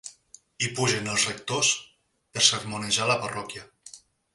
Hi 0.61 0.69
pugen 0.79 1.11
els 1.15 1.25
rectors 1.33 1.69
per 2.33 2.45
sermonejar 2.49 3.11
la 3.15 3.23
parròquia. 3.27 3.67